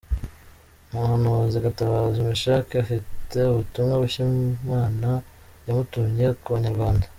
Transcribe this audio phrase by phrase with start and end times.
[0.89, 4.21] Umuhanuzi Gatabazi Mechack afite ubutumwa bushya
[4.61, 5.09] Imana
[5.65, 7.05] yamutumye ku Banyarwanda.